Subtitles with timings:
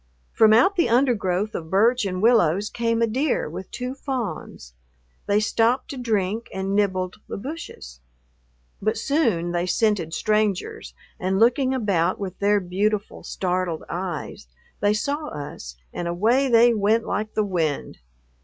[0.31, 4.73] From out the undergrowth of birch and willows came a deer with two fawns.
[5.27, 7.99] They stopped to drink, and nibbled the bushes.
[8.81, 14.47] But soon they scented strangers, and, looking about with their beautiful, startled eyes,
[14.79, 17.99] they saw us and away they went like the wind.